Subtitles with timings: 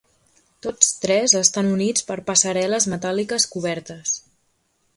[0.65, 4.19] Tots tres estan units per passarel·les metàl·liques cobertes.